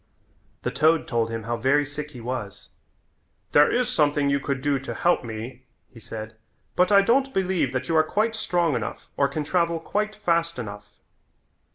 [0.63, 2.69] The toad told him how very sick he was.
[3.51, 6.35] "There is something you could do to help me," he said,
[6.75, 10.57] "but I don't believe that you are quite strong enough or can travel quite fast
[10.57, 10.87] enough."